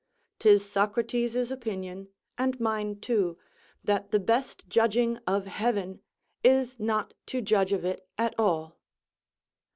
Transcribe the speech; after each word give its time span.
'Tis 0.39 0.67
Socrates's 0.67 1.51
opinion, 1.51 2.09
and 2.35 2.59
mine 2.59 2.99
too, 2.99 3.37
that 3.83 4.09
the 4.09 4.19
best 4.19 4.67
judging 4.67 5.19
of 5.27 5.45
heaven 5.45 6.01
is 6.43 6.79
not 6.79 7.13
to 7.27 7.39
judge 7.39 7.71
of 7.71 7.85
it 7.85 8.07
at 8.17 8.33
all. 8.39 8.79